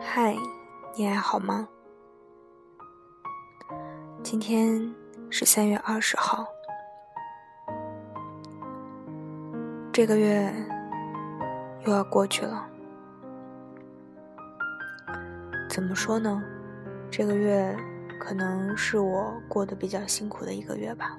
[0.00, 0.36] 嗨，
[0.94, 1.66] 你还好吗？
[4.22, 4.94] 今天
[5.30, 6.46] 是三月二十号，
[9.92, 10.52] 这个月
[11.86, 12.66] 又要过去了。
[15.68, 16.42] 怎么说呢？
[17.10, 17.76] 这个月
[18.20, 21.18] 可能是我过得比较辛苦的一个月吧，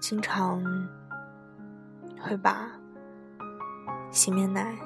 [0.00, 0.62] 经常
[2.20, 2.70] 会把
[4.10, 4.76] 洗面奶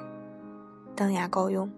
[0.95, 1.69] 当牙膏用。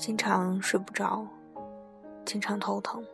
[0.00, 1.26] 经常睡不着，
[2.24, 3.04] 经常头疼。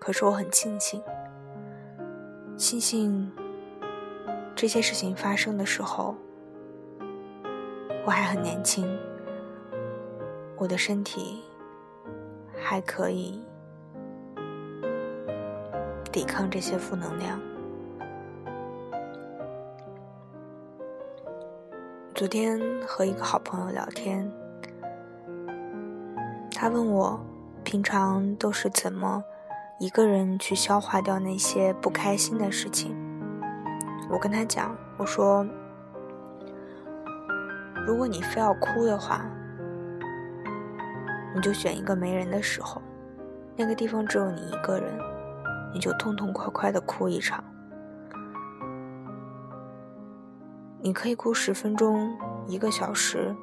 [0.00, 1.02] 可是我很庆幸，
[2.56, 3.30] 庆幸
[4.54, 6.14] 这些事情发生的时候，
[8.06, 8.88] 我还很年轻，
[10.56, 11.42] 我的身体
[12.58, 13.44] 还可以
[16.10, 17.38] 抵抗这些负能量。
[22.14, 24.26] 昨天和一个好朋友聊天。
[26.66, 27.16] 他问我，
[27.62, 29.22] 平常都是怎么
[29.78, 32.92] 一个人去消化掉那些不开心的事情？
[34.10, 35.46] 我跟他讲，我说，
[37.86, 39.24] 如果你非要哭的话，
[41.36, 42.82] 你就选一个没人的时候，
[43.54, 44.98] 那个地方只有你一个人，
[45.72, 47.44] 你就痛痛快快的哭一场。
[50.80, 52.12] 你可以哭十分钟、
[52.48, 53.36] 一个小时。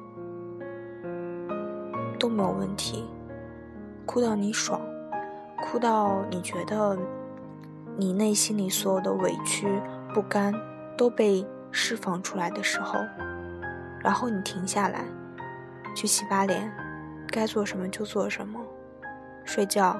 [2.24, 3.06] 都没有问题，
[4.06, 4.80] 哭到你爽，
[5.62, 6.96] 哭到你觉得
[7.98, 9.68] 你内心里所有的委屈
[10.14, 10.54] 不甘
[10.96, 12.98] 都被释放出来的时候，
[14.00, 15.04] 然后你停下来，
[15.94, 16.72] 去洗把脸，
[17.28, 18.58] 该做什么就做什么，
[19.44, 19.94] 睡觉、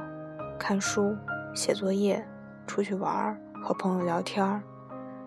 [0.58, 1.14] 看书、
[1.54, 2.26] 写作业、
[2.66, 4.62] 出去玩、和朋友聊天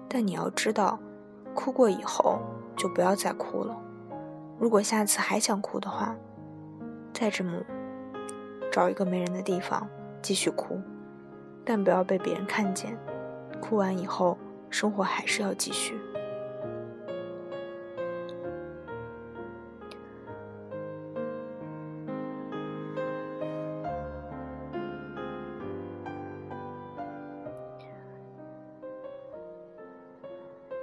[0.10, 0.98] 但你要知道，
[1.54, 2.40] 哭过以后
[2.76, 3.78] 就不要再哭了。
[4.58, 6.16] 如果下次还想哭的话，
[7.20, 7.60] 再这么
[8.72, 9.90] 找一个没人的地方
[10.22, 10.80] 继续哭，
[11.66, 12.96] 但不要被别人看见。
[13.60, 14.38] 哭完以后，
[14.70, 16.00] 生活还是要继续。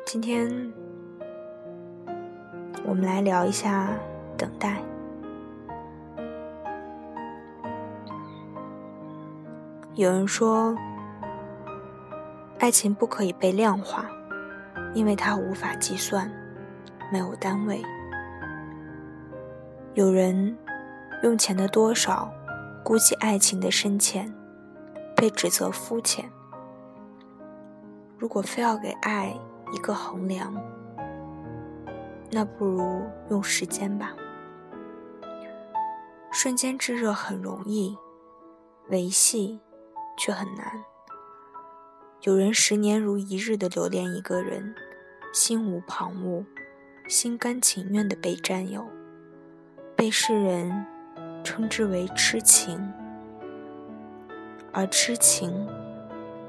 [0.04, 0.72] 今天
[2.84, 3.96] 我们来聊一下
[4.36, 4.82] 等待。
[9.96, 10.76] 有人说，
[12.58, 14.10] 爱情不可以被量化，
[14.92, 16.28] 因为它无法计算，
[17.12, 17.80] 没有单位。
[19.94, 20.58] 有人
[21.22, 22.28] 用钱的多少
[22.82, 24.34] 估计爱情的深浅，
[25.14, 26.28] 被指责肤浅。
[28.18, 29.32] 如果非要给爱
[29.72, 30.52] 一个衡量，
[32.32, 33.00] 那不如
[33.30, 34.12] 用时间吧。
[36.32, 37.96] 瞬间炙热很容易，
[38.88, 39.60] 维系。
[40.16, 40.84] 却很难。
[42.22, 44.74] 有人十年如一日的留恋一个人，
[45.32, 46.44] 心无旁骛，
[47.08, 48.86] 心甘情愿的被占有，
[49.94, 50.86] 被世人
[51.44, 52.92] 称之为痴情。
[54.72, 55.68] 而痴情，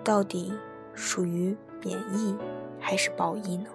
[0.04, 0.54] 到底
[0.94, 2.38] 属于贬义
[2.80, 3.70] 还是褒义呢？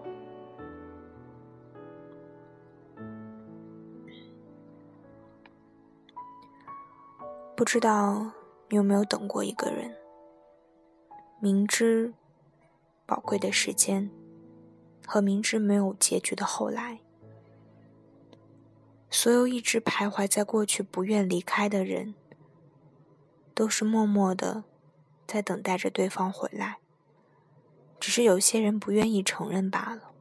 [7.54, 8.39] 不知道。
[8.70, 9.96] 你有没有等过一个人？
[11.40, 12.14] 明知
[13.04, 14.08] 宝贵的时间，
[15.04, 17.00] 和明知没有结局的后来，
[19.10, 22.14] 所有一直徘徊在过去不愿离开的人，
[23.54, 24.62] 都是默默的
[25.26, 26.78] 在等待着对方回来。
[27.98, 30.12] 只是有些人不愿意承认罢了。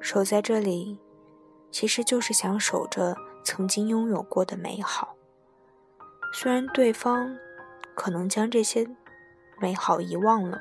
[0.00, 0.98] 守在这里，
[1.70, 5.13] 其实就是想守着曾经拥有过的美好。
[6.36, 7.38] 虽然对方
[7.94, 8.84] 可能将这些
[9.60, 10.60] 美好遗忘了，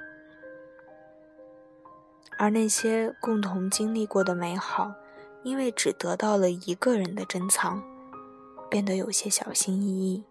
[2.37, 4.93] 而那些共同经历过的美好，
[5.41, 7.83] 因为只得到了一个人的珍藏，
[8.69, 10.23] 变得有些小心翼翼。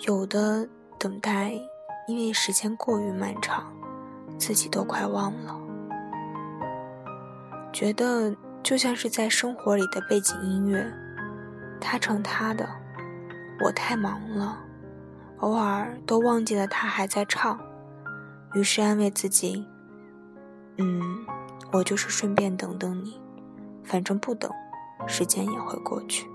[0.00, 0.68] 有的
[0.98, 1.58] 等待，
[2.06, 3.72] 因为时间过于漫长，
[4.36, 5.58] 自己都快忘了，
[7.72, 8.36] 觉得。
[8.62, 10.86] 就像是在生活里的背景音乐，
[11.80, 12.68] 他唱他的，
[13.64, 14.62] 我太忙了，
[15.38, 17.58] 偶尔都忘记了他还在唱，
[18.54, 19.66] 于是安慰自己，
[20.78, 21.02] 嗯，
[21.72, 23.20] 我就是顺便等等你，
[23.82, 24.50] 反正不等，
[25.08, 26.28] 时间也会过去。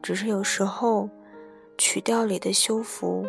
[0.00, 1.10] 只是有时候，
[1.76, 3.26] 曲调里的修符、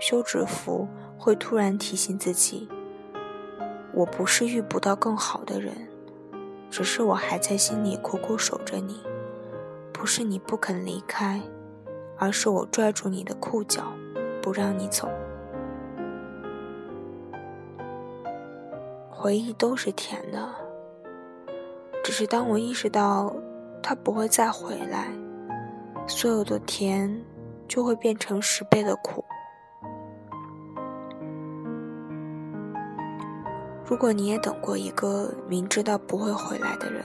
[0.00, 2.68] 休止符会突然提醒自己：
[3.92, 5.74] 我不是遇不到更好的人，
[6.74, 9.00] 只是我还在心里苦苦守着你。
[9.92, 11.40] 不是你不肯离开，
[12.18, 13.92] 而是我拽住你的裤脚，
[14.42, 15.08] 不让你走。
[19.08, 20.52] 回忆都是甜的，
[22.02, 23.32] 只是当我意识到
[23.80, 25.12] 他不会再回来，
[26.08, 27.24] 所有的甜
[27.68, 29.24] 就会变成十倍的苦。
[33.86, 37.04] 如果你也等过一个明知道不会回来的人，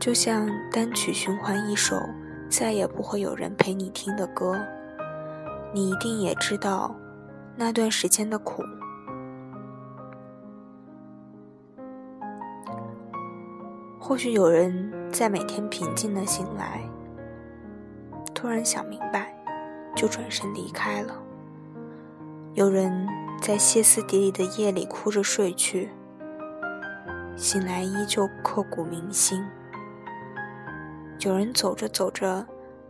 [0.00, 1.96] 就像单曲循环一首
[2.48, 4.58] 再也不会有人陪你听的歌，
[5.72, 6.94] 你一定也知道
[7.56, 8.64] 那段时间的苦。
[14.00, 16.80] 或许有人在每天平静的醒来，
[18.34, 19.32] 突然想明白，
[19.94, 21.12] 就转身离开了；
[22.54, 23.06] 有人
[23.40, 25.90] 在歇斯底里的夜里哭着睡去，
[27.36, 29.40] 醒来依旧刻骨铭心；
[31.20, 32.46] 有人走着走着，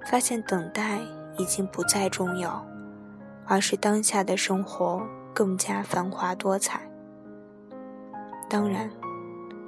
[0.06, 1.00] 发现等待
[1.36, 2.66] 已经不再重要，
[3.46, 5.00] 而是当下的生活
[5.34, 6.80] 更加繁华多彩。
[8.48, 8.90] 当然。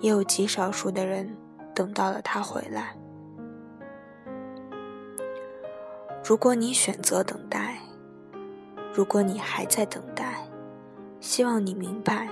[0.03, 1.37] 也有极少数的人
[1.75, 2.97] 等到了他回来。
[6.25, 7.77] 如果你选择等待，
[8.95, 10.43] 如果你还在等待，
[11.21, 12.29] 希望你明白，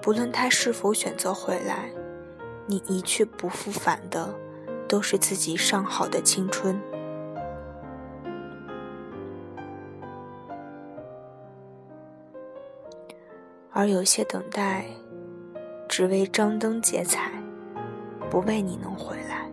[0.00, 1.90] 不论他是否选择回来，
[2.66, 4.34] 你一去不复返的，
[4.88, 6.80] 都是自己上好的青春。
[13.70, 14.86] 而有些等待。
[15.86, 17.30] 只为张灯结彩，
[18.28, 19.48] 不为你能回来。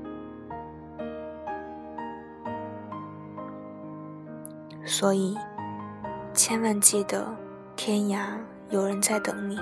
[4.84, 5.38] 所以，
[6.34, 7.32] 千万记得，
[7.84, 8.38] 天涯
[8.70, 9.58] 有人在等你。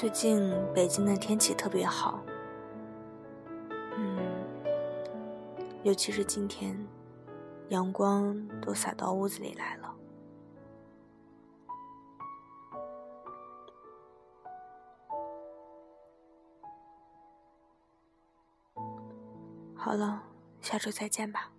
[0.00, 2.22] 最近北京的天气特别好，
[3.96, 4.16] 嗯，
[5.82, 6.78] 尤其是今天，
[7.70, 9.94] 阳光都洒到屋子里来了。
[19.74, 20.22] 好了，
[20.60, 21.50] 下周再见吧。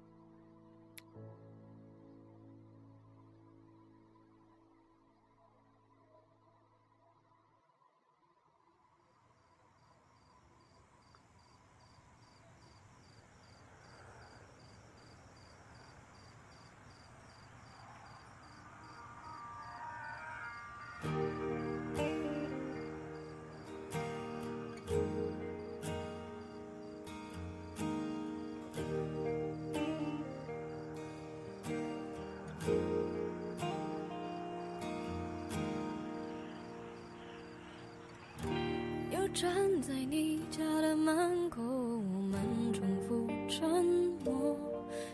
[39.41, 39.49] 站
[39.81, 42.37] 在你家的门口，我们
[42.73, 43.85] 重复沉
[44.25, 44.59] 默，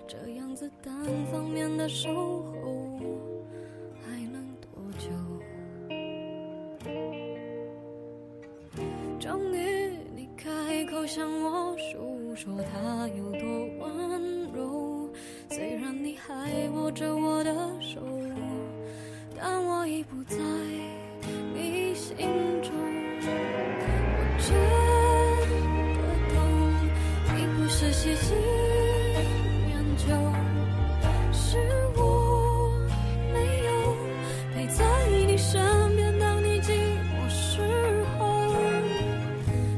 [0.07, 0.91] 这样子单
[1.31, 2.99] 方面的守候，
[4.01, 4.67] 还能多
[4.97, 5.09] 久？
[9.19, 15.07] 终于你开口向我诉说他有多温柔，
[15.51, 18.01] 虽然你还握着我的手，
[19.37, 20.35] 但我已不在
[21.53, 22.17] 你心
[22.63, 22.84] 中。
[27.85, 28.35] 是喜新
[29.69, 30.07] 厌旧，
[31.31, 31.57] 是
[31.95, 32.71] 我
[33.31, 33.69] 没有
[34.55, 34.83] 陪在
[35.27, 35.61] 你身
[35.95, 36.71] 边，当你寂
[37.05, 37.61] 寞时
[38.17, 38.55] 候。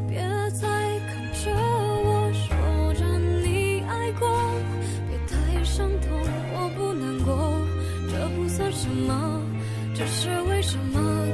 [0.07, 0.21] 别
[0.51, 0.67] 再
[1.09, 3.03] 看着我，说着
[3.43, 4.25] 你爱过，
[5.09, 6.17] 别太伤痛，
[6.53, 7.59] 我不难过，
[8.09, 9.41] 这不算什么，
[9.93, 11.26] 只是为什么